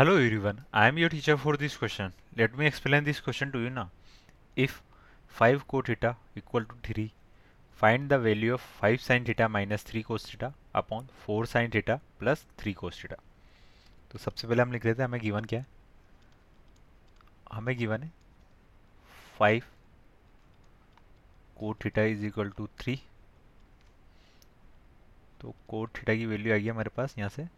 [0.00, 2.14] Hello everyone, I am your teacher for this question.
[2.34, 3.90] Let me explain this question to you now.
[4.56, 4.82] If
[5.26, 7.12] 5 cot theta equal to 3,
[7.80, 12.00] find the value of 5 sin theta minus 3 cos theta upon 4 sin theta
[12.18, 13.18] plus 3 cos theta.
[14.10, 15.66] तो सबसे पहले हम लिख लेते हैं हमें given क्या है
[17.52, 18.10] हमें गिवन है
[19.40, 19.68] 5
[21.58, 22.96] cot theta is equal to 3
[25.40, 27.48] तो कोट थीटा की वैल्यू आ गई हमारे पास यहाँ से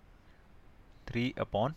[1.14, 1.74] 3 अपॉन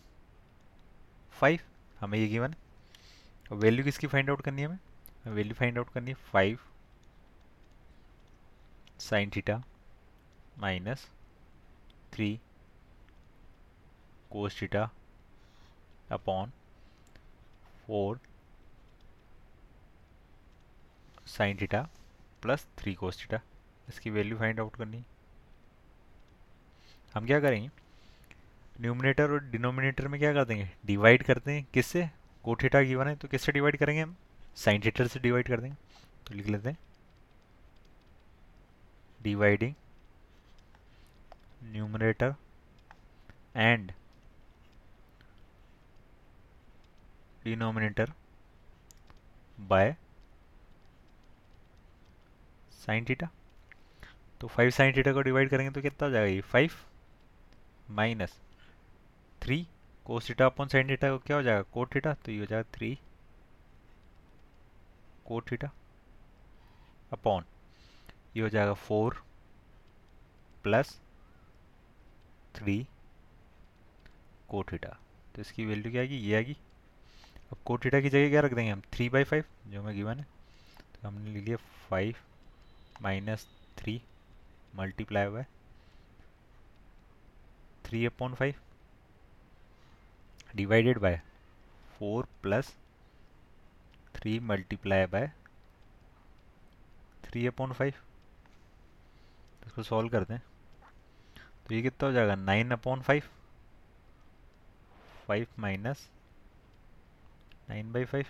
[1.40, 1.60] फाइव
[2.00, 5.34] हमें ये गिवन है। वैल्यू किसकी फाइंड आउट करनी है हमें?
[5.34, 6.58] वैल्यू फाइंड आउट करनी है five
[9.00, 9.62] sine theta
[10.58, 11.06] minus
[12.12, 12.28] three
[14.30, 14.88] cos theta
[16.12, 16.52] upon
[17.86, 18.20] four
[21.28, 21.82] sine theta
[22.42, 23.40] plus three cos theta
[23.88, 25.04] इसकी वैल्यू फाइंड आउट करनी
[27.14, 27.70] हम क्या करेंगे?
[28.80, 30.70] न्यूमिनेटर और डिनोमिनेटर में क्या कर देंगे?
[30.86, 32.08] डिवाइड करते हैं किससे?
[32.44, 34.16] कोठेटा गिवन है तो किससे डिवाइड करेंगे हम?
[34.56, 35.76] साइन थीटर से डिवाइड कर देंगे।
[36.26, 36.78] तो लिख लेते हैं।
[39.22, 39.74] Dividing
[41.64, 42.34] numerator
[43.56, 43.92] and
[47.44, 48.12] denominator
[49.60, 49.94] by
[52.86, 53.28] sine theta
[54.40, 56.40] तो फाइव साइन थीटा को डिवाइड करेंगे तो कितना हो जाएगा ये?
[56.40, 56.72] Five
[57.90, 58.38] minus
[59.46, 59.66] three
[60.06, 61.62] cos theta upon sine theta को क्या हो जाएगा?
[61.62, 62.98] कोट थीटा तो ये हो जाएगा थ्री
[65.26, 65.70] कोट थीटा
[67.12, 67.44] अपॉन
[68.36, 69.22] ये हो जाएगा four
[70.64, 70.90] plus
[72.54, 72.76] three
[74.48, 74.96] cot theta
[75.34, 76.16] तो इसकी वैल्यू क्या आएगी?
[76.16, 76.56] ये आएगी।
[77.52, 78.82] अब कोट थीटा की जगह क्या रख देंगे हम?
[78.92, 80.26] थ्री बाई फाइव जो हमें गिवन है।
[80.94, 81.56] तो हमने ले लिया
[81.88, 82.16] five
[83.02, 83.48] minus
[83.78, 84.00] three
[84.76, 85.46] multiply by
[87.84, 88.54] three upon five
[90.56, 91.20] divided by
[91.98, 92.74] four plus
[94.14, 95.30] three multiply by
[97.24, 97.94] three upon five
[99.66, 100.42] इसको सॉल्व करते हैं।
[101.66, 102.34] तो ये कितना हो जाएगा?
[102.34, 103.22] Nine upon five
[105.26, 106.08] five minus
[107.68, 108.26] nine by five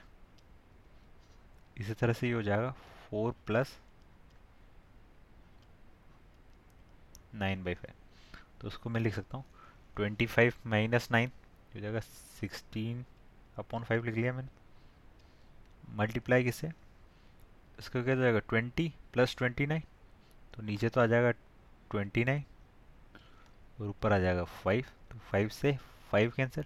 [1.77, 2.71] इसी तरह से ये हो जाएगा।
[3.11, 3.79] Four plus
[7.35, 7.95] nine by five
[8.61, 9.45] तो उसको मैं लिख सकता हूँ।
[9.97, 11.33] ट्वेंटी फाइव माइनस नाइन
[11.77, 12.01] हो जाएगा
[12.41, 13.05] सिक्सटीन
[13.59, 14.49] अपॉन फाइव लिख लिया मैंने।
[15.97, 16.71] मल्टीप्लाई किससे
[17.79, 18.39] इसका क्या जाएगा?
[18.41, 19.83] ट्वेंटी प्लस ट्वेंटी नाइन
[20.55, 21.31] तो नीचे तो आ जाएगा
[21.91, 22.45] ट्वेंटी नाइन
[23.81, 25.77] और ऊपर आ जाएगा फाइव तो फाइव से
[26.11, 26.65] फाइव कैंसिल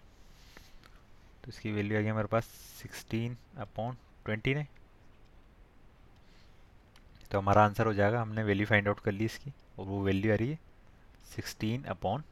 [1.45, 2.45] तो इसकी वैल्यू आ गई हमारे पास
[2.81, 4.67] सिक्सटीन अपॉन ट्वेंटी नाइन
[7.31, 10.33] तो हमारा आंसर हो जाएगा, हमने वैल्यू फाइंड आउट कर ली इसकी, और वो वैल्यू
[10.33, 10.59] आ रही है
[11.35, 12.23] sixteen upon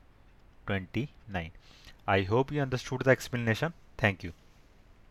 [0.68, 1.50] 29.
[2.06, 3.72] I hope you understood the explanation.
[3.96, 4.32] Thank you.